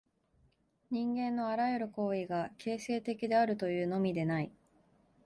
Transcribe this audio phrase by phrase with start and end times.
[0.89, 4.51] 人間のあらゆる行為が形成的であるというのみでない。